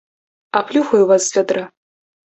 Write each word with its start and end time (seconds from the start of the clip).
Аплюхаю 0.61 1.05
вас 1.13 1.29
з 1.29 1.35
вядра. 1.39 1.71